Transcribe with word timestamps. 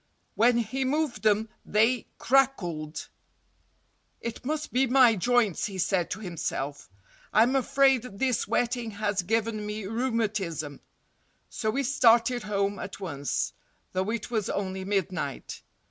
When 0.33 0.57
he 0.57 0.83
moved 0.83 1.21
them 1.21 1.47
they 1.63 2.07
crackled. 2.17 3.07
"It 4.19 4.43
must 4.43 4.73
be 4.73 4.87
my 4.87 5.13
joints," 5.15 5.67
he 5.67 5.77
said 5.77 6.09
to 6.09 6.19
himself. 6.21 6.89
"I'm 7.31 7.55
afraid 7.55 8.01
this 8.17 8.47
wetting 8.47 8.89
has 8.97 9.21
given 9.21 9.63
me 9.63 9.85
rheumatism." 9.85 10.81
So 11.49 11.71
he 11.73 11.83
started 11.83 12.41
home 12.41 12.79
at 12.79 12.99
once—though 12.99 14.09
it 14.09 14.31
was 14.31 14.49
only 14.49 14.83
midnight. 14.83 15.61